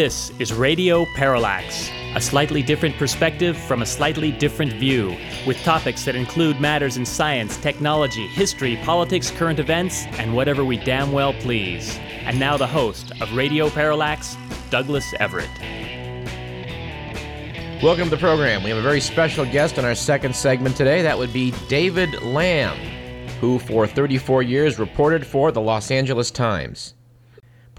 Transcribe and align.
This 0.00 0.32
is 0.38 0.54
Radio 0.54 1.04
Parallax, 1.14 1.90
a 2.14 2.22
slightly 2.22 2.62
different 2.62 2.96
perspective 2.96 3.54
from 3.54 3.82
a 3.82 3.84
slightly 3.84 4.32
different 4.32 4.72
view, 4.72 5.14
with 5.46 5.62
topics 5.62 6.06
that 6.06 6.16
include 6.16 6.58
matters 6.58 6.96
in 6.96 7.04
science, 7.04 7.58
technology, 7.58 8.26
history, 8.28 8.78
politics, 8.82 9.30
current 9.30 9.58
events, 9.58 10.06
and 10.12 10.34
whatever 10.34 10.64
we 10.64 10.78
damn 10.78 11.12
well 11.12 11.34
please. 11.34 11.98
And 12.24 12.40
now 12.40 12.56
the 12.56 12.66
host 12.66 13.12
of 13.20 13.30
Radio 13.34 13.68
Parallax, 13.68 14.38
Douglas 14.70 15.12
Everett. 15.20 15.50
Welcome 17.82 18.04
to 18.04 18.10
the 18.10 18.16
program. 18.16 18.62
We 18.62 18.70
have 18.70 18.78
a 18.78 18.82
very 18.82 19.02
special 19.02 19.44
guest 19.44 19.76
in 19.76 19.84
our 19.84 19.94
second 19.94 20.34
segment 20.34 20.78
today. 20.78 21.02
That 21.02 21.18
would 21.18 21.34
be 21.34 21.50
David 21.68 22.22
Lamb, 22.22 22.78
who 23.38 23.58
for 23.58 23.86
34 23.86 24.44
years 24.44 24.78
reported 24.78 25.26
for 25.26 25.52
the 25.52 25.60
Los 25.60 25.90
Angeles 25.90 26.30
Times. 26.30 26.94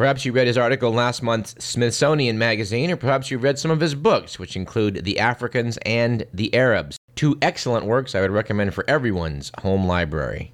Perhaps 0.01 0.25
you 0.25 0.31
read 0.31 0.47
his 0.47 0.57
article 0.57 0.89
in 0.89 0.95
last 0.95 1.21
month's 1.21 1.63
Smithsonian 1.63 2.39
Magazine, 2.39 2.89
or 2.89 2.95
perhaps 2.95 3.29
you 3.29 3.37
read 3.37 3.59
some 3.59 3.69
of 3.69 3.81
his 3.81 3.93
books, 3.93 4.39
which 4.39 4.55
include 4.55 5.05
The 5.05 5.19
Africans 5.19 5.77
and 5.85 6.25
The 6.33 6.51
Arabs. 6.55 6.97
Two 7.13 7.37
excellent 7.39 7.85
works 7.85 8.15
I 8.15 8.21
would 8.21 8.31
recommend 8.31 8.73
for 8.73 8.83
everyone's 8.87 9.51
home 9.59 9.85
library. 9.85 10.53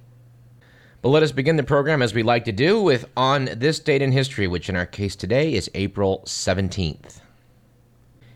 But 1.00 1.08
let 1.08 1.22
us 1.22 1.32
begin 1.32 1.56
the 1.56 1.62
program 1.62 2.02
as 2.02 2.12
we 2.12 2.22
like 2.22 2.44
to 2.44 2.52
do 2.52 2.82
with 2.82 3.08
On 3.16 3.48
This 3.56 3.78
Date 3.80 4.02
in 4.02 4.12
History, 4.12 4.46
which 4.46 4.68
in 4.68 4.76
our 4.76 4.84
case 4.84 5.16
today 5.16 5.54
is 5.54 5.70
April 5.72 6.22
17th. 6.26 7.22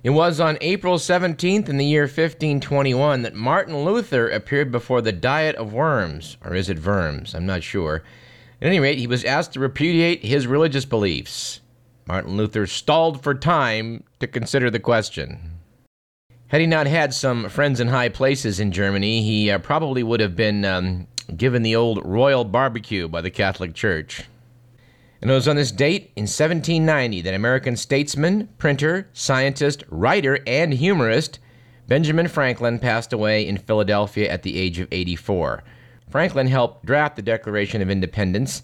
It 0.03 0.11
was 0.11 0.41
on 0.41 0.57
April 0.63 0.97
17th 0.97 1.69
in 1.69 1.77
the 1.77 1.85
year 1.85 2.05
1521 2.05 3.21
that 3.21 3.35
Martin 3.35 3.85
Luther 3.85 4.31
appeared 4.31 4.73
before 4.73 5.03
the 5.03 5.13
Diet 5.13 5.57
of 5.57 5.75
Worms, 5.75 6.39
or 6.43 6.55
is 6.55 6.71
it 6.71 6.83
Worms? 6.83 7.35
I'm 7.35 7.45
not 7.45 7.63
sure 7.63 8.03
at 8.63 8.69
any 8.69 8.79
rate, 8.79 8.99
he 8.99 9.09
was 9.09 9.25
asked 9.25 9.55
to 9.55 9.61
repudiate 9.61 10.25
his 10.25 10.47
religious 10.47 10.85
beliefs. 10.85 11.61
Martin 12.07 12.37
Luther 12.37 12.69
stalled 12.69 13.21
for 13.21 13.35
time 13.35 14.05
to 14.21 14.29
consider 14.29 14.71
the 14.71 14.79
question. 14.79 15.59
Had 16.47 16.61
he 16.61 16.69
not 16.69 16.87
had 16.87 17.13
some 17.13 17.49
friends 17.49 17.81
in 17.81 17.89
high 17.89 18.09
places 18.09 18.61
in 18.61 18.71
Germany, 18.71 19.21
he 19.23 19.51
uh, 19.51 19.59
probably 19.59 20.05
would 20.05 20.21
have 20.21 20.37
been 20.37 20.65
um, 20.65 21.09
given 21.37 21.65
the 21.65 21.75
old 21.75 22.07
royal 22.07 22.45
barbecue 22.45 23.09
by 23.09 23.21
the 23.21 23.31
Catholic 23.33 23.75
Church. 23.75 24.23
And 25.21 25.29
it 25.29 25.35
was 25.35 25.49
on 25.49 25.57
this 25.57 25.73
date 25.73 26.13
in 26.15 26.23
1790 26.23 27.21
that 27.23 27.35
American 27.35 27.77
statesman, 27.77 28.49
printer, 28.59 29.09
scientist, 29.13 29.83
writer, 29.89 30.39
and 30.47 30.73
humorist 30.73 31.41
Benjamin 31.89 32.29
Franklin 32.29 32.79
passed 32.79 33.13
away 33.13 33.45
in 33.45 33.57
Philadelphia 33.57 34.31
at 34.31 34.45
the 34.45 34.57
age 34.57 34.79
of 34.79 34.87
84. 34.93 35.65
Franklin 36.13 36.47
helped 36.47 36.85
draft 36.85 37.17
the 37.17 37.23
Declaration 37.23 37.81
of 37.81 37.89
Independence 37.89 38.63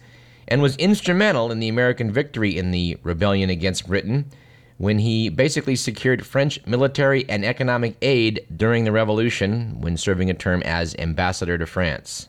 and 0.48 0.60
was 0.60 0.76
instrumental 0.76 1.50
in 1.50 1.60
the 1.60 1.68
American 1.68 2.12
victory 2.12 2.58
in 2.58 2.72
the 2.72 2.98
rebellion 3.02 3.48
against 3.48 3.86
Britain 3.86 4.26
when 4.76 4.98
he 4.98 5.30
basically 5.30 5.74
secured 5.74 6.26
French 6.26 6.64
military 6.66 7.26
and 7.26 7.46
economic 7.46 7.96
aid 8.02 8.46
during 8.54 8.84
the 8.84 8.92
Revolution 8.92 9.80
when 9.80 9.96
serving 9.96 10.28
a 10.28 10.34
term 10.34 10.62
as 10.64 10.94
ambassador 10.98 11.56
to 11.56 11.64
France. 11.64 12.28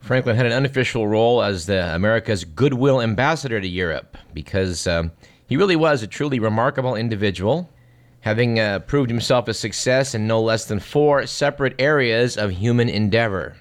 Franklin 0.00 0.36
had 0.36 0.46
an 0.46 0.52
unofficial 0.52 1.06
role 1.06 1.42
as 1.42 1.66
the 1.66 1.94
America's 1.94 2.44
goodwill 2.46 3.02
ambassador 3.02 3.60
to 3.60 3.68
Europe 3.68 4.16
because 4.32 4.86
uh, 4.86 5.02
he 5.46 5.58
really 5.58 5.76
was 5.76 6.02
a 6.02 6.06
truly 6.06 6.40
remarkable 6.40 6.96
individual, 6.96 7.68
having 8.20 8.58
uh, 8.58 8.78
proved 8.78 9.10
himself 9.10 9.48
a 9.48 9.54
success 9.54 10.14
in 10.14 10.26
no 10.26 10.40
less 10.40 10.64
than 10.64 10.80
four 10.80 11.26
separate 11.26 11.74
areas 11.78 12.38
of 12.38 12.52
human 12.52 12.88
endeavor 12.88 13.54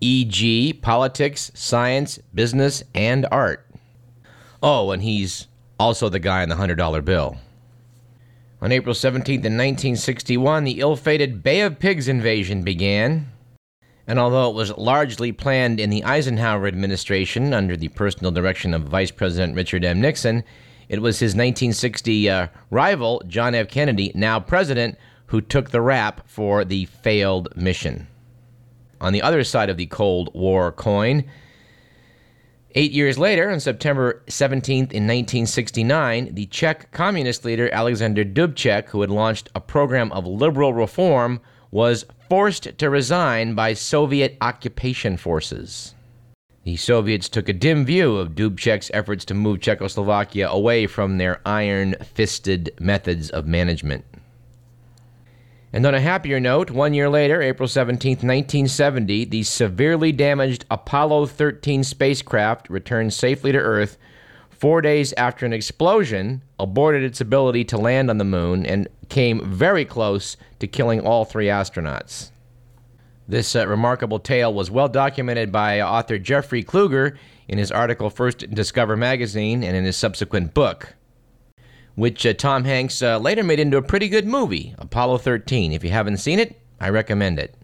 e.g., 0.00 0.72
politics, 0.74 1.50
science, 1.54 2.18
business, 2.34 2.82
and 2.94 3.26
art. 3.30 3.66
Oh, 4.62 4.90
and 4.90 5.02
he's 5.02 5.46
also 5.78 6.08
the 6.08 6.18
guy 6.18 6.42
on 6.42 6.48
the 6.48 6.56
$100 6.56 7.04
bill. 7.04 7.36
On 8.60 8.72
April 8.72 8.94
17th, 8.94 9.28
in 9.28 9.56
1961, 9.56 10.64
the 10.64 10.80
ill 10.80 10.96
fated 10.96 11.42
Bay 11.42 11.60
of 11.60 11.78
Pigs 11.78 12.08
invasion 12.08 12.62
began. 12.62 13.30
And 14.06 14.18
although 14.18 14.50
it 14.50 14.54
was 14.54 14.76
largely 14.76 15.30
planned 15.30 15.78
in 15.78 15.90
the 15.90 16.02
Eisenhower 16.02 16.66
administration 16.66 17.54
under 17.54 17.76
the 17.76 17.88
personal 17.88 18.32
direction 18.32 18.74
of 18.74 18.82
Vice 18.82 19.10
President 19.10 19.54
Richard 19.54 19.84
M. 19.84 20.00
Nixon, 20.00 20.42
it 20.88 21.02
was 21.02 21.20
his 21.20 21.34
1960 21.34 22.30
uh, 22.30 22.48
rival, 22.70 23.22
John 23.28 23.54
F. 23.54 23.68
Kennedy, 23.68 24.10
now 24.14 24.40
president, 24.40 24.96
who 25.26 25.40
took 25.40 25.70
the 25.70 25.82
rap 25.82 26.26
for 26.26 26.64
the 26.64 26.86
failed 26.86 27.54
mission 27.54 28.08
on 29.00 29.12
the 29.12 29.22
other 29.22 29.44
side 29.44 29.70
of 29.70 29.76
the 29.76 29.86
Cold 29.86 30.30
War 30.34 30.72
coin. 30.72 31.24
Eight 32.74 32.92
years 32.92 33.18
later, 33.18 33.50
on 33.50 33.60
September 33.60 34.22
17th 34.26 34.92
in 34.92 35.06
1969, 35.06 36.34
the 36.34 36.46
Czech 36.46 36.92
communist 36.92 37.44
leader 37.44 37.70
Alexander 37.72 38.24
Dubček, 38.24 38.88
who 38.88 39.00
had 39.00 39.10
launched 39.10 39.48
a 39.54 39.60
program 39.60 40.12
of 40.12 40.26
liberal 40.26 40.74
reform, 40.74 41.40
was 41.70 42.04
forced 42.28 42.78
to 42.78 42.90
resign 42.90 43.54
by 43.54 43.72
Soviet 43.72 44.36
occupation 44.40 45.16
forces. 45.16 45.94
The 46.64 46.76
Soviets 46.76 47.30
took 47.30 47.48
a 47.48 47.54
dim 47.54 47.86
view 47.86 48.16
of 48.18 48.34
Dubček's 48.34 48.90
efforts 48.92 49.24
to 49.24 49.34
move 49.34 49.60
Czechoslovakia 49.60 50.50
away 50.50 50.86
from 50.86 51.16
their 51.16 51.40
iron 51.46 51.94
fisted 52.14 52.70
methods 52.78 53.30
of 53.30 53.46
management. 53.46 54.04
And 55.72 55.84
on 55.84 55.94
a 55.94 56.00
happier 56.00 56.40
note, 56.40 56.70
one 56.70 56.94
year 56.94 57.10
later, 57.10 57.42
April 57.42 57.68
17, 57.68 58.12
1970, 58.12 59.26
the 59.26 59.42
severely 59.42 60.12
damaged 60.12 60.64
Apollo 60.70 61.26
13 61.26 61.84
spacecraft 61.84 62.70
returned 62.70 63.12
safely 63.12 63.52
to 63.52 63.58
Earth 63.58 63.98
four 64.48 64.80
days 64.80 65.12
after 65.14 65.44
an 65.44 65.52
explosion 65.52 66.42
aborted 66.58 67.02
its 67.02 67.20
ability 67.20 67.64
to 67.64 67.76
land 67.76 68.08
on 68.08 68.18
the 68.18 68.24
moon 68.24 68.64
and 68.64 68.88
came 69.08 69.44
very 69.44 69.84
close 69.84 70.36
to 70.58 70.66
killing 70.66 71.00
all 71.00 71.24
three 71.24 71.46
astronauts. 71.46 72.30
This 73.28 73.54
uh, 73.54 73.68
remarkable 73.68 74.18
tale 74.18 74.52
was 74.52 74.70
well 74.70 74.88
documented 74.88 75.52
by 75.52 75.82
author 75.82 76.18
Jeffrey 76.18 76.64
Kluger 76.64 77.16
in 77.46 77.58
his 77.58 77.70
article 77.70 78.08
First 78.08 78.50
Discover 78.54 78.96
magazine 78.96 79.62
and 79.62 79.76
in 79.76 79.84
his 79.84 79.98
subsequent 79.98 80.54
book 80.54 80.94
which 81.98 82.24
uh, 82.24 82.32
Tom 82.32 82.62
Hanks 82.62 83.02
uh, 83.02 83.18
later 83.18 83.42
made 83.42 83.58
into 83.58 83.76
a 83.76 83.82
pretty 83.82 84.08
good 84.08 84.24
movie, 84.24 84.72
Apollo 84.78 85.18
13. 85.18 85.72
If 85.72 85.82
you 85.82 85.90
haven't 85.90 86.18
seen 86.18 86.38
it, 86.38 86.56
I 86.78 86.90
recommend 86.90 87.40
it. 87.40 87.56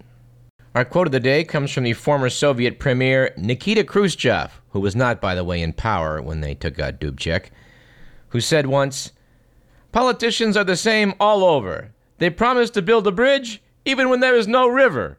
Our 0.74 0.84
quote 0.84 1.06
of 1.06 1.12
the 1.12 1.20
day 1.20 1.44
comes 1.44 1.70
from 1.70 1.84
the 1.84 1.92
former 1.92 2.28
Soviet 2.28 2.80
premier 2.80 3.32
Nikita 3.36 3.84
Khrushchev, 3.84 4.60
who 4.70 4.80
was 4.80 4.96
not, 4.96 5.20
by 5.20 5.36
the 5.36 5.44
way, 5.44 5.62
in 5.62 5.72
power 5.72 6.20
when 6.20 6.40
they 6.40 6.52
took 6.52 6.80
out 6.80 6.98
Dubček, 6.98 7.50
who 8.30 8.40
said 8.40 8.66
once, 8.66 9.12
Politicians 9.92 10.56
are 10.56 10.64
the 10.64 10.74
same 10.74 11.14
all 11.20 11.44
over. 11.44 11.92
They 12.18 12.28
promise 12.28 12.70
to 12.70 12.82
build 12.82 13.06
a 13.06 13.12
bridge 13.12 13.62
even 13.84 14.08
when 14.08 14.18
there 14.18 14.34
is 14.34 14.48
no 14.48 14.66
river. 14.66 15.16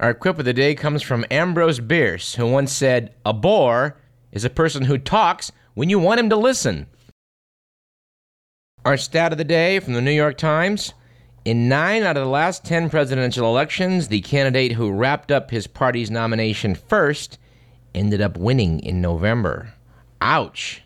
Our 0.00 0.12
quip 0.12 0.40
of 0.40 0.44
the 0.44 0.52
day 0.52 0.74
comes 0.74 1.02
from 1.02 1.24
Ambrose 1.30 1.78
Bierce, 1.78 2.34
who 2.34 2.48
once 2.48 2.72
said, 2.72 3.14
A 3.24 3.32
bore 3.32 3.96
is 4.32 4.44
a 4.44 4.50
person 4.50 4.86
who 4.86 4.98
talks 4.98 5.52
when 5.74 5.88
you 5.88 6.00
want 6.00 6.18
him 6.18 6.28
to 6.28 6.36
listen. 6.36 6.88
Our 8.84 8.96
stat 8.96 9.30
of 9.30 9.38
the 9.38 9.44
day 9.44 9.78
from 9.78 9.92
the 9.92 10.00
New 10.00 10.10
York 10.10 10.36
Times. 10.36 10.92
In 11.44 11.68
nine 11.68 12.02
out 12.02 12.16
of 12.16 12.24
the 12.24 12.30
last 12.30 12.64
10 12.64 12.90
presidential 12.90 13.46
elections, 13.46 14.08
the 14.08 14.20
candidate 14.22 14.72
who 14.72 14.90
wrapped 14.90 15.30
up 15.30 15.52
his 15.52 15.68
party's 15.68 16.10
nomination 16.10 16.74
first 16.74 17.38
ended 17.94 18.20
up 18.20 18.36
winning 18.36 18.80
in 18.80 19.00
November. 19.00 19.72
Ouch. 20.20 20.82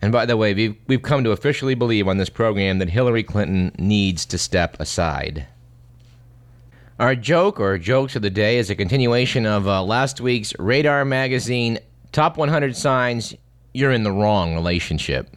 And 0.00 0.10
by 0.10 0.24
the 0.24 0.38
way, 0.38 0.54
we've, 0.54 0.76
we've 0.86 1.02
come 1.02 1.22
to 1.24 1.32
officially 1.32 1.74
believe 1.74 2.08
on 2.08 2.16
this 2.16 2.30
program 2.30 2.78
that 2.78 2.88
Hillary 2.88 3.24
Clinton 3.24 3.72
needs 3.78 4.24
to 4.26 4.38
step 4.38 4.80
aside. 4.80 5.46
Our 6.98 7.14
joke 7.14 7.60
or 7.60 7.76
jokes 7.76 8.16
of 8.16 8.22
the 8.22 8.30
day 8.30 8.56
is 8.56 8.70
a 8.70 8.74
continuation 8.74 9.44
of 9.44 9.68
uh, 9.68 9.82
last 9.82 10.20
week's 10.20 10.58
Radar 10.58 11.04
Magazine 11.04 11.78
Top 12.12 12.38
100 12.38 12.74
Signs 12.74 13.34
You're 13.74 13.92
in 13.92 14.02
the 14.02 14.12
Wrong 14.12 14.54
Relationship. 14.54 15.28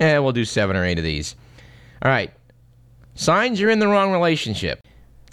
Eh, 0.00 0.18
we'll 0.18 0.32
do 0.32 0.44
seven 0.44 0.76
or 0.76 0.84
eight 0.84 0.98
of 0.98 1.04
these. 1.04 1.36
All 2.02 2.10
right. 2.10 2.32
Signs 3.14 3.60
you're 3.60 3.70
in 3.70 3.78
the 3.78 3.88
wrong 3.88 4.12
relationship. 4.12 4.80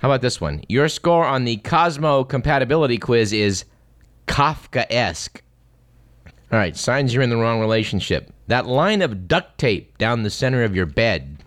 How 0.02 0.10
about 0.10 0.22
this 0.22 0.40
one? 0.40 0.64
Your 0.70 0.88
score 0.88 1.26
on 1.26 1.46
the 1.46 1.58
Cosmo 1.58 2.24
compatibility 2.24 2.98
quiz 2.98 3.34
is 3.34 3.66
Kafka 4.28 4.86
esque. 4.90 5.42
All 6.52 6.58
right, 6.58 6.76
signs 6.76 7.14
you're 7.14 7.24
in 7.24 7.30
the 7.30 7.38
wrong 7.38 7.60
relationship. 7.60 8.34
That 8.48 8.66
line 8.66 9.02
of 9.02 9.28
duct 9.28 9.58
tape 9.58 9.98
down 9.98 10.24
the 10.24 10.30
center 10.30 10.64
of 10.64 10.76
your 10.76 10.86
bed. 10.86 11.38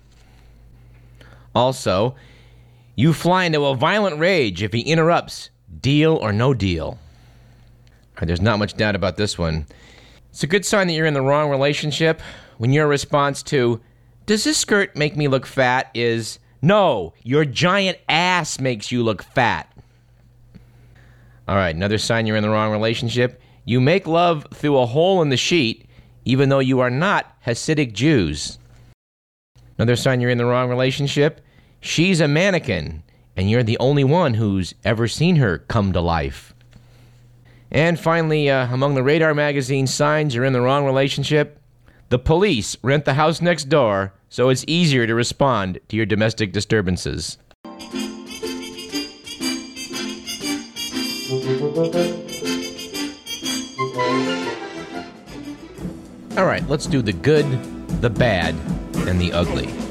Also, 1.55 2.15
you 2.95 3.13
fly 3.13 3.45
into 3.45 3.65
a 3.65 3.75
violent 3.75 4.19
rage 4.19 4.63
if 4.63 4.73
he 4.73 4.81
interrupts. 4.81 5.51
Deal 5.81 6.17
or 6.17 6.33
no 6.33 6.55
deal. 6.55 6.99
There's 8.21 8.41
not 8.41 8.59
much 8.59 8.77
doubt 8.77 8.95
about 8.95 9.17
this 9.17 9.37
one. 9.37 9.67
It's 10.31 10.45
a 10.45 10.47
good 10.47 10.65
sign 10.65 10.87
that 10.87 10.93
you're 10.93 11.07
in 11.07 11.15
the 11.15 11.23
wrong 11.23 11.51
relationship 11.51 12.21
when 12.63 12.73
your 12.73 12.87
response 12.87 13.43
to, 13.43 13.81
Does 14.25 14.45
this 14.45 14.57
skirt 14.57 14.95
make 14.95 15.17
me 15.17 15.27
look 15.27 15.47
fat? 15.47 15.91
is, 15.95 16.39
No, 16.63 17.13
your 17.25 17.45
giant 17.45 17.99
ass 18.09 18.61
makes 18.61 18.93
you 18.93 19.03
look 19.03 19.25
fat. 19.25 19.69
All 21.49 21.57
right, 21.57 21.75
another 21.75 21.99
sign 21.99 22.25
you're 22.25 22.37
in 22.37 22.45
the 22.45 22.51
wrong 22.51 22.71
relationship. 22.71 23.43
You 23.65 23.81
make 23.81 24.07
love 24.07 24.47
through 24.55 24.79
a 24.79 24.87
hole 24.87 25.23
in 25.23 25.29
the 25.29 25.37
sheet, 25.37 25.89
even 26.25 26.51
though 26.51 26.61
you 26.61 26.79
are 26.79 26.89
not 26.89 27.35
Hasidic 27.45 27.95
Jews. 27.95 28.61
Another 29.77 29.97
sign 29.97 30.21
you're 30.21 30.31
in 30.31 30.39
the 30.39 30.47
wrong 30.47 30.71
relationship 30.71 31.41
she's 31.81 32.21
a 32.21 32.29
mannequin, 32.29 33.03
and 33.37 33.51
you're 33.51 33.65
the 33.65 33.79
only 33.79 34.05
one 34.05 34.35
who's 34.35 34.73
ever 34.85 35.09
seen 35.09 35.35
her 35.35 35.59
come 35.59 35.93
to 35.95 36.01
life. 36.01 36.55
And 37.73 37.99
finally, 37.99 38.49
uh, 38.49 38.73
among 38.73 38.95
the 38.95 39.03
Radar 39.03 39.35
magazine 39.35 39.89
signs 39.89 40.33
you're 40.33 40.45
in 40.45 40.53
the 40.53 40.61
wrong 40.61 40.85
relationship, 40.85 41.59
the 42.13 42.19
police 42.19 42.77
rent 42.83 43.07
the 43.07 43.15
house 43.15 43.41
next 43.41 43.71
door 43.71 44.13
so 44.29 44.51
it's 44.51 44.67
easier 44.69 45.07
to 45.07 45.15
respond 45.15 45.81
to 45.89 45.97
your 45.97 46.05
domestic 46.05 46.53
disturbances. 46.53 47.39
All 56.37 56.45
right, 56.45 56.63
let's 56.69 56.85
do 56.85 57.01
the 57.01 57.15
good, 57.15 57.47
the 58.03 58.11
bad, 58.11 58.55
and 59.09 59.19
the 59.19 59.33
ugly. 59.33 59.82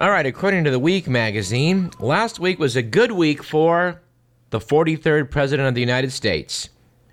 All 0.00 0.08
right, 0.08 0.24
according 0.24 0.64
to 0.64 0.70
the 0.70 0.78
Week 0.78 1.06
magazine, 1.06 1.90
last 1.98 2.40
week 2.40 2.58
was 2.58 2.74
a 2.74 2.80
good 2.80 3.12
week 3.12 3.44
for 3.44 4.00
the 4.48 4.58
43rd 4.58 5.30
President 5.30 5.68
of 5.68 5.74
the 5.74 5.82
United 5.82 6.10
States 6.10 6.70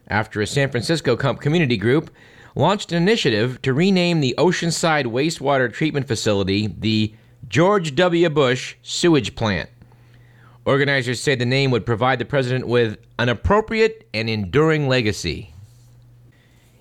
after 0.07 0.39
a 0.39 0.47
San 0.47 0.71
Francisco 0.71 1.17
community 1.17 1.75
group 1.75 2.09
launched 2.55 2.93
an 2.93 3.03
initiative 3.03 3.61
to 3.63 3.73
rename 3.73 4.21
the 4.21 4.33
Oceanside 4.37 5.03
Wastewater 5.03 5.69
Treatment 5.69 6.07
Facility 6.07 6.67
the 6.79 7.13
George 7.49 7.93
W. 7.93 8.29
Bush 8.29 8.75
Sewage 8.83 9.35
Plant. 9.35 9.69
Organizers 10.63 11.21
say 11.21 11.35
the 11.35 11.45
name 11.45 11.71
would 11.71 11.85
provide 11.85 12.19
the 12.19 12.25
president 12.25 12.69
with 12.69 12.99
an 13.19 13.27
appropriate 13.27 14.07
and 14.13 14.29
enduring 14.29 14.87
legacy. 14.87 15.53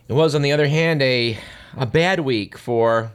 It 0.07 0.13
was, 0.13 0.37
on 0.37 0.43
the 0.43 0.53
other 0.53 0.69
hand, 0.69 1.03
a, 1.03 1.37
a 1.77 1.85
bad 1.85 2.21
week 2.21 2.57
for 2.57 3.11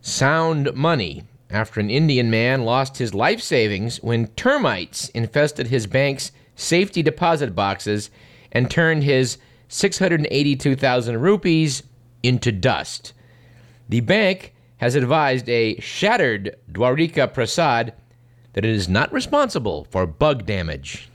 sound 0.00 0.72
money 0.76 1.24
after 1.54 1.78
an 1.78 1.88
Indian 1.88 2.30
man 2.30 2.64
lost 2.64 2.98
his 2.98 3.14
life 3.14 3.40
savings 3.40 4.02
when 4.02 4.26
termites 4.28 5.08
infested 5.10 5.68
his 5.68 5.86
bank's 5.86 6.32
safety 6.56 7.02
deposit 7.02 7.54
boxes 7.54 8.10
and 8.50 8.70
turned 8.70 9.04
his 9.04 9.38
682,000 9.68 11.20
rupees 11.20 11.84
into 12.22 12.50
dust. 12.50 13.12
The 13.88 14.00
bank 14.00 14.52
has 14.78 14.96
advised 14.96 15.48
a 15.48 15.78
shattered 15.80 16.56
Dwarika 16.70 17.32
Prasad 17.32 17.94
that 18.54 18.64
it 18.64 18.70
is 18.70 18.88
not 18.88 19.12
responsible 19.12 19.86
for 19.90 20.06
bug 20.06 20.46
damage. 20.46 21.08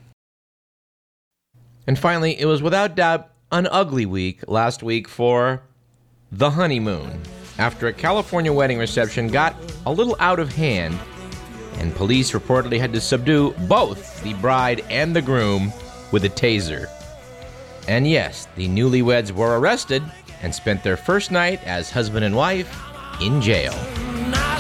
And 1.85 1.99
finally, 1.99 2.39
it 2.39 2.45
was 2.45 2.61
without 2.61 2.95
doubt 2.95 3.29
an 3.51 3.67
ugly 3.71 4.05
week 4.05 4.43
last 4.47 4.83
week 4.83 5.07
for 5.07 5.63
the 6.31 6.51
honeymoon 6.51 7.21
after 7.59 7.87
a 7.87 7.93
California 7.93 8.51
wedding 8.51 8.79
reception 8.79 9.27
got 9.27 9.53
a 9.85 9.91
little 9.91 10.15
out 10.19 10.39
of 10.39 10.51
hand, 10.55 10.97
and 11.75 11.93
police 11.93 12.31
reportedly 12.31 12.79
had 12.79 12.93
to 12.93 13.01
subdue 13.01 13.51
both 13.67 14.23
the 14.23 14.33
bride 14.35 14.83
and 14.89 15.15
the 15.15 15.21
groom 15.21 15.71
with 16.11 16.23
a 16.23 16.29
taser. 16.29 16.89
And 17.87 18.07
yes, 18.07 18.47
the 18.55 18.67
newlyweds 18.67 19.31
were 19.31 19.59
arrested 19.59 20.01
and 20.41 20.55
spent 20.55 20.83
their 20.83 20.97
first 20.97 21.31
night 21.31 21.61
as 21.65 21.91
husband 21.91 22.23
and 22.23 22.35
wife 22.35 22.81
in 23.21 23.41
jail. 23.41 23.73
Nice 24.29 24.59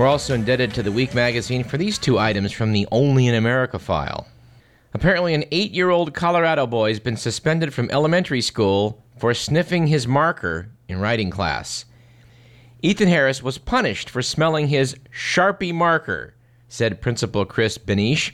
We're 0.00 0.06
also 0.06 0.32
indebted 0.32 0.72
to 0.72 0.82
the 0.82 0.90
Week 0.90 1.14
magazine 1.14 1.62
for 1.62 1.76
these 1.76 1.98
two 1.98 2.18
items 2.18 2.52
from 2.52 2.72
the 2.72 2.88
Only 2.90 3.26
in 3.26 3.34
America 3.34 3.78
file. 3.78 4.26
Apparently, 4.94 5.34
an 5.34 5.44
eight 5.50 5.72
year 5.72 5.90
old 5.90 6.14
Colorado 6.14 6.66
boy 6.66 6.88
has 6.88 6.98
been 6.98 7.18
suspended 7.18 7.74
from 7.74 7.90
elementary 7.90 8.40
school 8.40 9.04
for 9.18 9.34
sniffing 9.34 9.88
his 9.88 10.08
marker 10.08 10.70
in 10.88 11.00
writing 11.00 11.28
class. 11.28 11.84
Ethan 12.80 13.08
Harris 13.08 13.42
was 13.42 13.58
punished 13.58 14.08
for 14.08 14.22
smelling 14.22 14.68
his 14.68 14.96
Sharpie 15.12 15.74
marker, 15.74 16.32
said 16.66 17.02
Principal 17.02 17.44
Chris 17.44 17.76
Benish, 17.76 18.32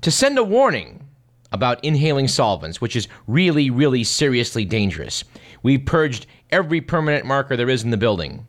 to 0.00 0.10
send 0.10 0.36
a 0.36 0.42
warning 0.42 1.06
about 1.52 1.84
inhaling 1.84 2.26
solvents, 2.26 2.80
which 2.80 2.96
is 2.96 3.06
really, 3.28 3.70
really 3.70 4.02
seriously 4.02 4.64
dangerous. 4.64 5.22
We 5.62 5.78
purged 5.78 6.26
every 6.50 6.80
permanent 6.80 7.24
marker 7.24 7.56
there 7.56 7.70
is 7.70 7.84
in 7.84 7.90
the 7.90 7.96
building. 7.96 8.47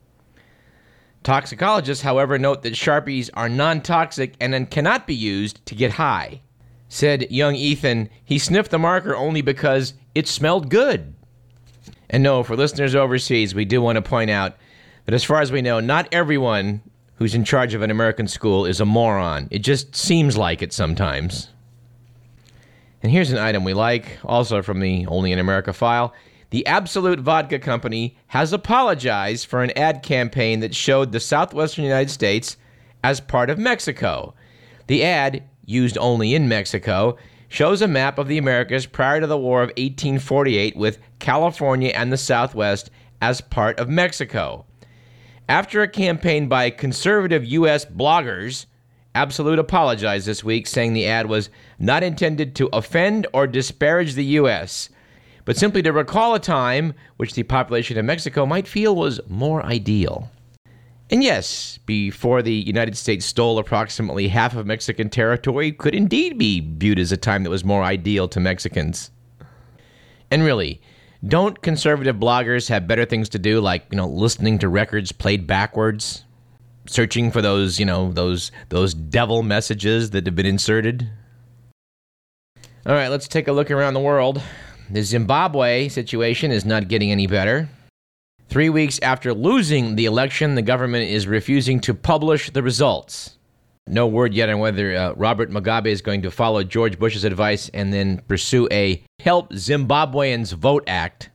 Toxicologists, 1.23 2.03
however, 2.03 2.39
note 2.39 2.63
that 2.63 2.73
Sharpies 2.73 3.29
are 3.33 3.49
non 3.49 3.81
toxic 3.81 4.35
and 4.39 4.53
then 4.53 4.65
cannot 4.65 5.05
be 5.05 5.15
used 5.15 5.65
to 5.65 5.75
get 5.75 5.91
high. 5.91 6.41
Said 6.87 7.31
young 7.31 7.55
Ethan, 7.55 8.09
he 8.23 8.39
sniffed 8.39 8.71
the 8.71 8.79
marker 8.79 9.15
only 9.15 9.41
because 9.41 9.93
it 10.15 10.27
smelled 10.27 10.69
good. 10.69 11.13
And 12.09 12.23
no, 12.23 12.41
for 12.41 12.55
listeners 12.55 12.95
overseas, 12.95 13.53
we 13.53 13.65
do 13.65 13.81
want 13.81 13.97
to 13.97 14.01
point 14.01 14.31
out 14.31 14.57
that 15.05 15.13
as 15.13 15.23
far 15.23 15.41
as 15.41 15.51
we 15.51 15.61
know, 15.61 15.79
not 15.79 16.07
everyone 16.11 16.81
who's 17.15 17.35
in 17.35 17.43
charge 17.43 17.73
of 17.73 17.81
an 17.81 17.91
American 17.91 18.27
school 18.27 18.65
is 18.65 18.79
a 18.79 18.85
moron. 18.85 19.47
It 19.51 19.59
just 19.59 19.95
seems 19.95 20.37
like 20.37 20.61
it 20.61 20.73
sometimes. 20.73 21.49
And 23.03 23.11
here's 23.11 23.31
an 23.31 23.37
item 23.37 23.63
we 23.63 23.73
like, 23.73 24.17
also 24.23 24.61
from 24.61 24.79
the 24.79 25.05
Only 25.07 25.31
in 25.31 25.39
America 25.39 25.73
file 25.73 26.13
the 26.51 26.65
Absolut 26.65 27.19
Vodka 27.19 27.59
Company 27.59 28.17
has 28.27 28.53
apologized 28.53 29.45
for 29.45 29.61
an 29.61 29.71
ad 29.77 30.01
campaign 30.01 30.61
that 30.61 30.75
showed 30.75 31.11
the 31.11 31.19
southwestern 31.19 31.83
United 31.83 32.09
States 32.09 32.57
as 33.03 33.19
part 33.19 33.49
of 33.49 33.59
Mexico. 33.59 34.33
The 34.87 35.03
ad, 35.03 35.43
used 35.65 35.97
only 35.99 36.33
in 36.33 36.47
Mexico, 36.47 37.17
shows 37.47 37.81
a 37.81 37.87
map 37.87 38.17
of 38.17 38.27
the 38.27 38.39
Americas 38.39 38.87
prior 38.87 39.21
to 39.21 39.27
the 39.27 39.37
War 39.37 39.61
of 39.61 39.69
1848 39.69 40.75
with 40.75 40.99
California 41.19 41.89
and 41.89 42.11
the 42.11 42.17
Southwest 42.17 42.89
as 43.21 43.41
part 43.41 43.79
of 43.79 43.87
Mexico. 43.87 44.65
After 45.47 45.81
a 45.81 45.87
campaign 45.87 46.47
by 46.47 46.69
conservative 46.71 47.45
U.S. 47.45 47.85
bloggers, 47.85 48.65
Absolut 49.15 49.57
apologized 49.57 50.27
this 50.27 50.43
week, 50.43 50.67
saying 50.67 50.93
the 50.93 51.07
ad 51.07 51.27
was 51.27 51.49
not 51.79 52.03
intended 52.03 52.55
to 52.55 52.69
offend 52.71 53.25
or 53.33 53.47
disparage 53.47 54.13
the 54.13 54.23
U.S 54.25 54.89
but 55.45 55.57
simply 55.57 55.81
to 55.81 55.91
recall 55.91 56.35
a 56.35 56.39
time 56.39 56.93
which 57.17 57.33
the 57.33 57.43
population 57.43 57.97
of 57.97 58.05
Mexico 58.05 58.45
might 58.45 58.67
feel 58.67 58.95
was 58.95 59.19
more 59.27 59.65
ideal. 59.65 60.29
And 61.11 61.23
yes, 61.23 61.79
before 61.85 62.41
the 62.43 62.53
United 62.53 62.95
States 62.95 63.25
stole 63.25 63.57
approximately 63.57 64.27
half 64.27 64.55
of 64.55 64.67
Mexican 64.67 65.09
territory, 65.09 65.71
could 65.71 65.95
indeed 65.95 66.37
be 66.37 66.59
viewed 66.59 66.99
as 66.99 67.11
a 67.11 67.17
time 67.17 67.43
that 67.43 67.49
was 67.49 67.65
more 67.65 67.83
ideal 67.83 68.27
to 68.27 68.39
Mexicans. 68.39 69.09
And 70.29 70.43
really, 70.43 70.81
don't 71.27 71.61
conservative 71.61 72.17
bloggers 72.17 72.69
have 72.69 72.87
better 72.87 73.05
things 73.05 73.27
to 73.29 73.39
do, 73.39 73.59
like 73.59 73.85
you 73.91 73.97
know, 73.97 74.07
listening 74.07 74.59
to 74.59 74.69
records 74.69 75.11
played 75.11 75.47
backwards, 75.47 76.25
searching 76.85 77.31
for 77.31 77.41
those 77.41 77.79
you 77.79 77.85
know 77.85 78.11
those 78.11 78.51
those 78.69 78.93
devil 78.93 79.41
messages 79.41 80.11
that 80.11 80.27
have 80.27 80.35
been 80.35 80.45
inserted? 80.45 81.09
All 82.85 82.93
right, 82.93 83.09
let's 83.09 83.27
take 83.27 83.47
a 83.47 83.51
look 83.51 83.71
around 83.71 83.95
the 83.95 83.99
world. 83.99 84.41
The 84.91 85.03
Zimbabwe 85.03 85.87
situation 85.87 86.51
is 86.51 86.65
not 86.65 86.87
getting 86.87 87.11
any 87.11 87.27
better. 87.27 87.69
Three 88.47 88.69
weeks 88.69 88.99
after 89.03 89.35
losing 89.35 89.95
the 89.95 90.05
election, 90.05 90.55
the 90.55 90.63
government 90.63 91.11
is 91.11 91.27
refusing 91.27 91.79
to 91.81 91.93
publish 91.93 92.49
the 92.49 92.63
results. 92.63 93.37
No 93.85 94.07
word 94.07 94.33
yet 94.33 94.49
on 94.49 94.57
whether 94.57 94.95
uh, 94.95 95.13
Robert 95.13 95.51
Mugabe 95.51 95.85
is 95.85 96.01
going 96.01 96.23
to 96.23 96.31
follow 96.31 96.63
George 96.63 96.97
Bush's 96.97 97.23
advice 97.23 97.69
and 97.69 97.93
then 97.93 98.21
pursue 98.27 98.67
a 98.71 99.03
Help 99.19 99.53
Zimbabweans 99.53 100.53
Vote 100.53 100.83
Act, 100.87 101.29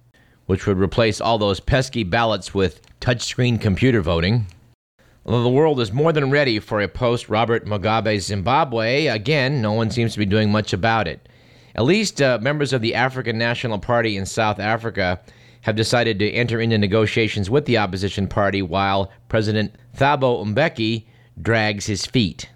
which 0.46 0.66
would 0.66 0.78
replace 0.78 1.20
all 1.20 1.38
those 1.38 1.60
pesky 1.60 2.02
ballots 2.02 2.54
with 2.54 2.80
touchscreen 3.00 3.60
computer 3.60 4.02
voting. 4.02 4.46
Although 5.24 5.44
the 5.44 5.48
world 5.48 5.80
is 5.80 5.92
more 5.92 6.12
than 6.12 6.32
ready 6.32 6.58
for 6.58 6.80
a 6.80 6.88
post 6.88 7.28
Robert 7.28 7.66
Mugabe 7.66 8.18
Zimbabwe, 8.18 9.06
again, 9.06 9.62
no 9.62 9.72
one 9.72 9.92
seems 9.92 10.12
to 10.14 10.18
be 10.18 10.26
doing 10.26 10.50
much 10.50 10.72
about 10.72 11.06
it. 11.06 11.28
At 11.76 11.84
least 11.84 12.22
uh, 12.22 12.38
members 12.40 12.72
of 12.72 12.82
the 12.82 12.94
African 12.94 13.36
National 13.36 13.78
Party 13.78 14.16
in 14.16 14.26
South 14.26 14.60
Africa 14.60 15.20
have 15.62 15.74
decided 15.74 16.18
to 16.18 16.30
enter 16.30 16.60
into 16.60 16.78
negotiations 16.78 17.50
with 17.50 17.64
the 17.64 17.78
opposition 17.78 18.28
party 18.28 18.62
while 18.62 19.10
President 19.28 19.74
Thabo 19.96 20.44
Mbeki 20.44 21.06
drags 21.40 21.86
his 21.86 22.06
feet. 22.06 22.48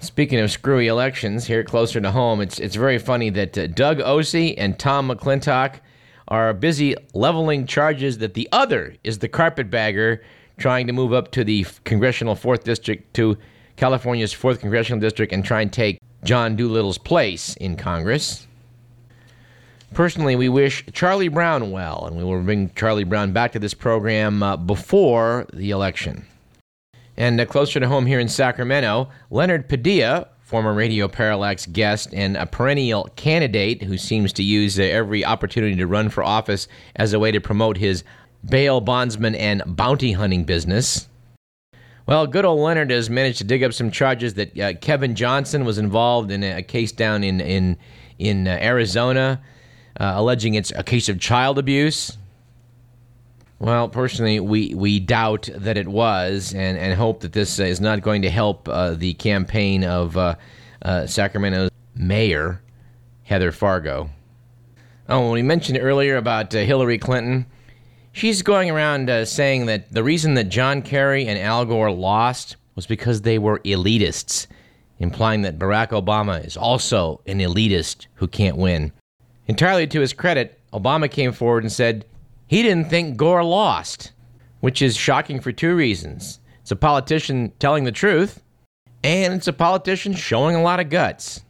Speaking 0.00 0.40
of 0.40 0.50
screwy 0.50 0.88
elections, 0.88 1.46
here 1.46 1.64
closer 1.64 2.00
to 2.00 2.10
home, 2.10 2.40
it's, 2.40 2.58
it's 2.58 2.76
very 2.76 2.98
funny 2.98 3.30
that 3.30 3.56
uh, 3.56 3.66
Doug 3.68 4.00
Ose 4.00 4.34
and 4.34 4.78
Tom 4.78 5.08
McClintock 5.08 5.76
are 6.28 6.52
busy 6.52 6.94
leveling 7.14 7.66
charges 7.66 8.18
that 8.18 8.34
the 8.34 8.48
other 8.52 8.94
is 9.04 9.20
the 9.20 9.28
carpetbagger 9.28 10.22
trying 10.58 10.86
to 10.86 10.92
move 10.92 11.12
up 11.12 11.30
to 11.30 11.44
the 11.44 11.64
congressional 11.84 12.34
4th 12.34 12.64
District 12.64 13.14
to 13.14 13.38
California's 13.76 14.34
4th 14.34 14.60
Congressional 14.60 15.00
District 15.00 15.32
and 15.32 15.44
try 15.44 15.62
and 15.62 15.72
take 15.72 15.98
John 16.24 16.56
Doolittle's 16.56 16.98
place 16.98 17.54
in 17.56 17.76
Congress. 17.76 18.46
Personally, 19.94 20.36
we 20.36 20.48
wish 20.48 20.84
Charlie 20.92 21.28
Brown 21.28 21.70
well, 21.70 22.04
and 22.06 22.16
we 22.16 22.24
will 22.24 22.42
bring 22.42 22.70
Charlie 22.74 23.04
Brown 23.04 23.32
back 23.32 23.52
to 23.52 23.58
this 23.58 23.74
program 23.74 24.42
uh, 24.42 24.56
before 24.56 25.46
the 25.52 25.70
election. 25.70 26.26
And 27.16 27.40
uh, 27.40 27.46
closer 27.46 27.80
to 27.80 27.88
home 27.88 28.04
here 28.04 28.20
in 28.20 28.28
Sacramento, 28.28 29.08
Leonard 29.30 29.68
Padilla, 29.68 30.28
former 30.46 30.74
Radio 30.74 31.08
Parallax 31.08 31.66
guest 31.66 32.12
and 32.12 32.36
a 32.36 32.46
perennial 32.46 33.10
candidate 33.16 33.82
who 33.82 33.98
seems 33.98 34.32
to 34.34 34.44
use 34.44 34.78
uh, 34.78 34.82
every 34.82 35.24
opportunity 35.24 35.74
to 35.76 35.86
run 35.86 36.08
for 36.08 36.22
office 36.22 36.68
as 36.94 37.12
a 37.12 37.18
way 37.18 37.32
to 37.32 37.40
promote 37.40 37.76
his 37.76 38.04
bail 38.48 38.80
bondsman 38.80 39.34
and 39.34 39.62
bounty 39.66 40.12
hunting 40.12 40.44
business. 40.44 41.08
Well, 42.06 42.28
good 42.28 42.44
old 42.44 42.60
Leonard 42.60 42.90
has 42.90 43.10
managed 43.10 43.38
to 43.38 43.44
dig 43.44 43.64
up 43.64 43.72
some 43.72 43.90
charges 43.90 44.34
that 44.34 44.56
uh, 44.56 44.74
Kevin 44.74 45.16
Johnson 45.16 45.64
was 45.64 45.78
involved 45.78 46.30
in 46.30 46.44
a 46.44 46.62
case 46.62 46.92
down 46.92 47.24
in 47.24 47.40
in 47.40 47.76
in 48.18 48.46
uh, 48.46 48.52
Arizona, 48.60 49.42
uh, 49.98 50.12
alleging 50.16 50.54
it's 50.54 50.72
a 50.72 50.82
case 50.82 51.08
of 51.08 51.18
child 51.18 51.58
abuse. 51.58 52.16
Well, 53.58 53.88
personally, 53.88 54.38
we, 54.38 54.74
we 54.74 55.00
doubt 55.00 55.48
that 55.54 55.78
it 55.78 55.88
was, 55.88 56.52
and, 56.52 56.76
and 56.76 56.92
hope 56.92 57.20
that 57.20 57.32
this 57.32 57.58
is 57.58 57.80
not 57.80 58.02
going 58.02 58.22
to 58.22 58.30
help 58.30 58.68
uh, 58.68 58.92
the 58.94 59.14
campaign 59.14 59.82
of 59.82 60.16
uh, 60.16 60.34
uh, 60.82 61.06
Sacramento's 61.06 61.70
mayor, 61.94 62.60
Heather 63.22 63.52
Fargo. 63.52 64.10
Oh, 65.08 65.32
we 65.32 65.42
mentioned 65.42 65.78
earlier 65.80 66.16
about 66.16 66.54
uh, 66.54 66.58
Hillary 66.58 66.98
Clinton. 66.98 67.46
She's 68.12 68.42
going 68.42 68.70
around 68.70 69.08
uh, 69.08 69.24
saying 69.24 69.66
that 69.66 69.90
the 69.92 70.04
reason 70.04 70.34
that 70.34 70.50
John 70.50 70.82
Kerry 70.82 71.26
and 71.26 71.38
Al 71.38 71.64
Gore 71.64 71.90
lost 71.90 72.56
was 72.74 72.86
because 72.86 73.22
they 73.22 73.38
were 73.38 73.60
elitists, 73.60 74.46
implying 74.98 75.42
that 75.42 75.58
Barack 75.58 75.88
Obama 75.88 76.44
is 76.44 76.56
also 76.56 77.20
an 77.26 77.38
elitist 77.38 78.06
who 78.14 78.28
can't 78.28 78.56
win. 78.56 78.92
Entirely 79.46 79.86
to 79.86 80.00
his 80.00 80.12
credit, 80.12 80.58
Obama 80.72 81.10
came 81.10 81.32
forward 81.32 81.62
and 81.62 81.72
said 81.72 82.04
he 82.46 82.62
didn't 82.62 82.90
think 82.90 83.16
Gore 83.16 83.44
lost, 83.44 84.12
which 84.60 84.82
is 84.82 84.96
shocking 84.96 85.40
for 85.40 85.52
two 85.52 85.74
reasons. 85.74 86.40
It's 86.62 86.70
a 86.70 86.76
politician 86.76 87.52
telling 87.58 87.84
the 87.84 87.92
truth, 87.92 88.42
and 89.04 89.34
it's 89.34 89.46
a 89.46 89.52
politician 89.52 90.14
showing 90.14 90.56
a 90.56 90.62
lot 90.62 90.80
of 90.80 90.90
guts. 90.90 91.42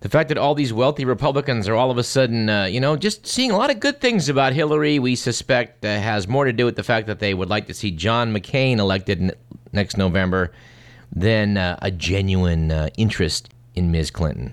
The 0.00 0.08
fact 0.08 0.28
that 0.28 0.38
all 0.38 0.54
these 0.54 0.72
wealthy 0.72 1.04
Republicans 1.04 1.68
are 1.68 1.74
all 1.74 1.90
of 1.90 1.98
a 1.98 2.02
sudden, 2.02 2.48
uh, 2.48 2.64
you 2.64 2.80
know, 2.80 2.96
just 2.96 3.26
seeing 3.26 3.50
a 3.50 3.56
lot 3.56 3.70
of 3.70 3.80
good 3.80 4.00
things 4.00 4.28
about 4.28 4.52
Hillary, 4.52 4.98
we 4.98 5.16
suspect 5.16 5.84
uh, 5.84 6.00
has 6.00 6.28
more 6.28 6.44
to 6.44 6.52
do 6.52 6.64
with 6.64 6.76
the 6.76 6.82
fact 6.82 7.06
that 7.06 7.18
they 7.18 7.32
would 7.32 7.48
like 7.48 7.66
to 7.68 7.74
see 7.74 7.90
John 7.90 8.32
McCain 8.34 8.78
elected 8.78 9.22
n- 9.22 9.32
next 9.72 9.96
November 9.96 10.52
than 11.14 11.56
uh, 11.56 11.78
a 11.80 11.90
genuine 11.90 12.70
uh, 12.70 12.88
interest 12.96 13.48
in 13.74 13.90
Ms. 13.90 14.10
Clinton. 14.10 14.52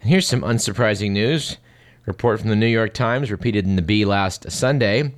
And 0.00 0.10
here's 0.10 0.26
some 0.26 0.42
unsurprising 0.42 1.10
news. 1.10 1.58
Report 2.06 2.40
from 2.40 2.50
the 2.50 2.56
New 2.56 2.66
York 2.66 2.94
Times, 2.94 3.30
repeated 3.30 3.66
in 3.66 3.76
the 3.76 3.82
Bee 3.82 4.04
last 4.04 4.50
Sunday. 4.50 5.12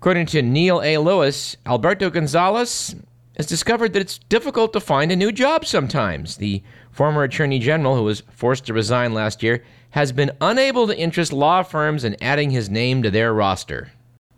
According 0.00 0.26
to 0.26 0.42
Neil 0.42 0.82
A. 0.82 0.98
Lewis, 0.98 1.56
Alberto 1.66 2.10
Gonzales 2.10 2.94
has 3.36 3.46
discovered 3.46 3.92
that 3.92 4.00
it's 4.00 4.18
difficult 4.18 4.72
to 4.72 4.80
find 4.80 5.12
a 5.12 5.16
new 5.16 5.30
job 5.30 5.64
sometimes. 5.64 6.38
The 6.38 6.62
former 6.90 7.22
Attorney 7.22 7.58
General, 7.58 7.96
who 7.96 8.04
was 8.04 8.22
forced 8.32 8.66
to 8.66 8.74
resign 8.74 9.14
last 9.14 9.42
year, 9.42 9.62
has 9.90 10.10
been 10.10 10.32
unable 10.40 10.86
to 10.86 10.98
interest 10.98 11.32
law 11.32 11.62
firms 11.62 12.04
in 12.04 12.16
adding 12.22 12.50
his 12.50 12.70
name 12.70 13.02
to 13.02 13.10
their 13.10 13.34
roster. 13.34 13.92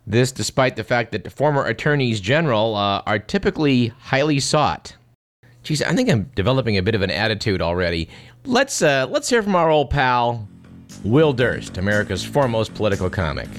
This 0.05 0.31
despite 0.31 0.75
the 0.75 0.83
fact 0.83 1.13
that 1.13 1.31
former 1.31 1.65
attorneys 1.65 2.19
general 2.19 2.75
uh, 2.75 3.01
are 3.05 3.17
typically 3.17 3.87
highly 3.87 4.39
sought. 4.39 4.95
Geez, 5.63 5.81
I 5.81 5.95
think 5.95 6.09
I'm 6.09 6.29
developing 6.35 6.77
a 6.77 6.83
bit 6.83 6.93
of 6.93 7.01
an 7.01 7.09
attitude 7.09 7.61
already. 7.61 8.09
Let's 8.43 8.83
uh, 8.83 9.07
let's 9.09 9.29
hear 9.29 9.41
from 9.41 9.55
our 9.55 9.69
old 9.69 9.89
pal 9.89 10.47
Will 11.03 11.33
Durst, 11.33 11.77
America's 11.77 12.23
foremost 12.23 12.73
political 12.73 13.09
comic. 13.09 13.49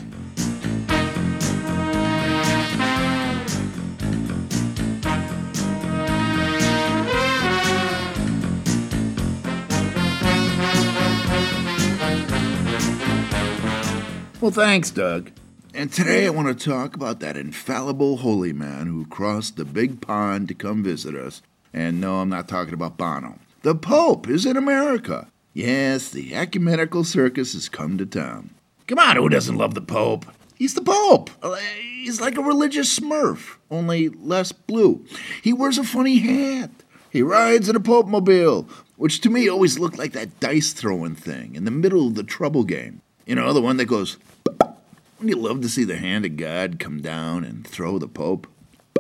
Well, 14.47 14.53
thanks, 14.53 14.91
Doug. 14.91 15.33
And 15.75 15.93
today 15.93 16.25
I 16.25 16.31
want 16.31 16.47
to 16.47 16.71
talk 16.71 16.95
about 16.95 17.19
that 17.19 17.37
infallible 17.37 18.19
holy 18.19 18.53
man 18.53 18.87
who 18.87 19.05
crossed 19.07 19.57
the 19.57 19.65
big 19.65 20.01
pond 20.01 20.47
to 20.47 20.55
come 20.55 20.85
visit 20.85 21.17
us. 21.17 21.43
And 21.73 22.01
no, 22.01 22.21
I'm 22.21 22.29
not 22.29 22.47
talking 22.47 22.73
about 22.73 22.97
Bono. 22.97 23.41
The 23.63 23.75
Pope 23.75 24.29
is 24.29 24.47
in 24.47 24.57
America. 24.57 25.29
Yes, 25.57 26.11
the 26.11 26.35
ecumenical 26.35 27.03
circus 27.03 27.55
has 27.55 27.71
come 27.71 27.97
to 27.97 28.05
town. 28.05 28.51
Come 28.87 28.99
on, 28.99 29.17
who 29.17 29.31
doesn't 29.31 29.57
love 29.57 29.73
the 29.73 29.81
Pope? 29.81 30.27
He's 30.55 30.75
the 30.75 30.83
Pope. 30.83 31.31
Uh, 31.43 31.55
he's 31.55 32.21
like 32.21 32.37
a 32.37 32.43
religious 32.43 32.99
smurf, 32.99 33.57
only 33.71 34.11
less 34.11 34.53
blue. 34.53 35.07
He 35.43 35.55
wears 35.55 35.79
a 35.79 35.83
funny 35.83 36.19
hat. 36.19 36.69
He 37.11 37.23
rides 37.23 37.71
in 37.71 37.75
a 37.75 37.81
Pope 37.81 38.07
mobile, 38.07 38.69
which 38.99 39.23
to 39.23 39.31
me 39.31 39.49
always 39.49 39.79
looked 39.79 39.97
like 39.97 40.13
that 40.13 40.41
dice 40.41 40.75
throwing 40.75 41.15
thing 41.15 41.55
in 41.55 41.65
the 41.65 41.71
middle 41.71 42.09
of 42.09 42.17
the 42.17 42.23
trouble 42.23 42.65
game. 42.65 43.01
You 43.25 43.37
know, 43.37 43.55
the 43.55 43.63
one 43.63 43.79
that 43.79 43.87
goes. 43.87 44.19
Wouldn't 44.61 44.75
you 45.23 45.37
love 45.37 45.63
to 45.63 45.71
see 45.71 45.85
the 45.85 45.97
hand 45.97 46.27
of 46.27 46.37
God 46.37 46.79
come 46.79 47.01
down 47.01 47.45
and 47.45 47.67
throw 47.67 47.99
the 47.99 48.09
Pope? 48.09 48.47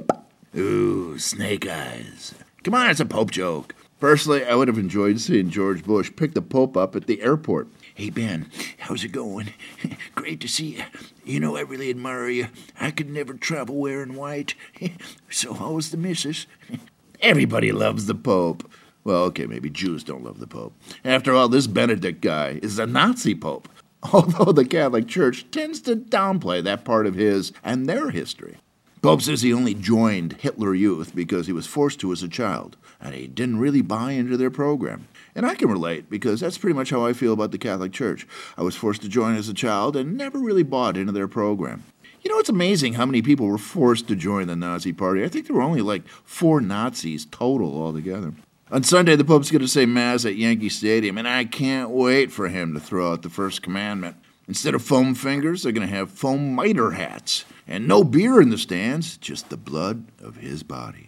Ooh, 0.56 1.18
snake 1.18 1.68
eyes. 1.68 2.34
Come 2.64 2.74
on, 2.74 2.88
it's 2.88 3.00
a 3.00 3.04
Pope 3.04 3.30
joke. 3.30 3.74
Personally, 3.98 4.44
I 4.44 4.54
would 4.54 4.68
have 4.68 4.78
enjoyed 4.78 5.20
seeing 5.20 5.48
George 5.48 5.82
Bush 5.82 6.12
pick 6.14 6.34
the 6.34 6.42
Pope 6.42 6.76
up 6.76 6.94
at 6.94 7.06
the 7.06 7.22
airport. 7.22 7.68
Hey, 7.94 8.10
Ben, 8.10 8.50
how's 8.78 9.04
it 9.04 9.08
going? 9.08 9.54
Great 10.14 10.40
to 10.40 10.48
see 10.48 10.76
you. 10.76 10.82
You 11.24 11.40
know, 11.40 11.56
I 11.56 11.62
really 11.62 11.88
admire 11.88 12.28
you. 12.28 12.48
I 12.78 12.90
could 12.90 13.08
never 13.08 13.32
travel 13.32 13.76
wearing 13.76 14.14
white. 14.14 14.54
so, 15.30 15.54
how 15.54 15.72
was 15.72 15.90
the 15.90 15.96
missus? 15.96 16.46
Everybody 17.22 17.72
loves 17.72 18.04
the 18.04 18.14
Pope. 18.14 18.70
Well, 19.02 19.22
okay, 19.24 19.46
maybe 19.46 19.70
Jews 19.70 20.04
don't 20.04 20.24
love 20.24 20.40
the 20.40 20.46
Pope. 20.46 20.74
After 21.02 21.34
all, 21.34 21.48
this 21.48 21.66
Benedict 21.66 22.20
guy 22.20 22.60
is 22.62 22.78
a 22.78 22.86
Nazi 22.86 23.34
Pope, 23.34 23.66
although 24.12 24.52
the 24.52 24.66
Catholic 24.66 25.08
Church 25.08 25.50
tends 25.50 25.80
to 25.82 25.96
downplay 25.96 26.62
that 26.62 26.84
part 26.84 27.06
of 27.06 27.14
his 27.14 27.52
and 27.64 27.86
their 27.86 28.10
history. 28.10 28.58
Pope 29.06 29.22
says 29.22 29.42
he 29.42 29.52
only 29.52 29.72
joined 29.72 30.32
Hitler 30.32 30.74
Youth 30.74 31.14
because 31.14 31.46
he 31.46 31.52
was 31.52 31.64
forced 31.64 32.00
to 32.00 32.10
as 32.10 32.24
a 32.24 32.28
child 32.28 32.76
and 33.00 33.14
he 33.14 33.28
didn't 33.28 33.60
really 33.60 33.80
buy 33.80 34.10
into 34.10 34.36
their 34.36 34.50
program. 34.50 35.06
And 35.36 35.46
I 35.46 35.54
can 35.54 35.70
relate 35.70 36.10
because 36.10 36.40
that's 36.40 36.58
pretty 36.58 36.74
much 36.74 36.90
how 36.90 37.06
I 37.06 37.12
feel 37.12 37.32
about 37.32 37.52
the 37.52 37.58
Catholic 37.58 37.92
Church. 37.92 38.26
I 38.58 38.62
was 38.62 38.74
forced 38.74 39.02
to 39.02 39.08
join 39.08 39.36
as 39.36 39.48
a 39.48 39.54
child 39.54 39.94
and 39.94 40.16
never 40.16 40.40
really 40.40 40.64
bought 40.64 40.96
into 40.96 41.12
their 41.12 41.28
program. 41.28 41.84
You 42.22 42.32
know, 42.32 42.40
it's 42.40 42.48
amazing 42.48 42.94
how 42.94 43.06
many 43.06 43.22
people 43.22 43.46
were 43.46 43.58
forced 43.58 44.08
to 44.08 44.16
join 44.16 44.48
the 44.48 44.56
Nazi 44.56 44.92
Party. 44.92 45.22
I 45.22 45.28
think 45.28 45.46
there 45.46 45.54
were 45.54 45.62
only 45.62 45.82
like 45.82 46.08
four 46.08 46.60
Nazis 46.60 47.26
total 47.26 47.80
altogether. 47.80 48.34
On 48.72 48.82
Sunday, 48.82 49.14
the 49.14 49.24
Pope's 49.24 49.52
going 49.52 49.62
to 49.62 49.68
say 49.68 49.86
Mass 49.86 50.24
at 50.24 50.34
Yankee 50.34 50.68
Stadium, 50.68 51.16
and 51.16 51.28
I 51.28 51.44
can't 51.44 51.90
wait 51.90 52.32
for 52.32 52.48
him 52.48 52.74
to 52.74 52.80
throw 52.80 53.12
out 53.12 53.22
the 53.22 53.30
first 53.30 53.62
commandment. 53.62 54.16
Instead 54.48 54.74
of 54.74 54.82
foam 54.82 55.14
fingers, 55.14 55.62
they're 55.62 55.72
going 55.72 55.86
to 55.86 55.94
have 55.94 56.10
foam 56.10 56.54
mitre 56.54 56.92
hats. 56.92 57.44
And 57.66 57.88
no 57.88 58.04
beer 58.04 58.40
in 58.40 58.50
the 58.50 58.58
stands, 58.58 59.16
just 59.16 59.50
the 59.50 59.56
blood 59.56 60.06
of 60.22 60.36
his 60.36 60.62
body 60.62 61.06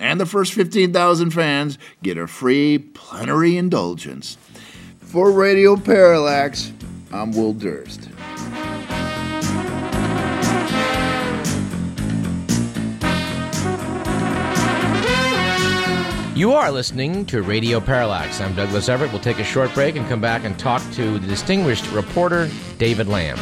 and 0.00 0.18
the 0.18 0.26
first 0.26 0.54
15,000 0.54 1.30
fans 1.30 1.78
get 2.02 2.16
a 2.16 2.26
free 2.26 2.78
plenary 2.78 3.56
indulgence. 3.56 4.38
For 5.00 5.30
Radio 5.30 5.76
Parallax, 5.76 6.72
I'm 7.12 7.32
Will 7.32 7.52
Durst. 7.52 8.08
You 16.40 16.54
are 16.54 16.70
listening 16.70 17.26
to 17.26 17.42
Radio 17.42 17.80
Parallax. 17.80 18.40
I'm 18.40 18.54
Douglas 18.54 18.88
Everett. 18.88 19.12
We'll 19.12 19.20
take 19.20 19.40
a 19.40 19.44
short 19.44 19.74
break 19.74 19.96
and 19.96 20.08
come 20.08 20.22
back 20.22 20.44
and 20.44 20.58
talk 20.58 20.80
to 20.92 21.18
the 21.18 21.26
distinguished 21.26 21.86
reporter, 21.92 22.48
David 22.78 23.08
Lamb. 23.08 23.36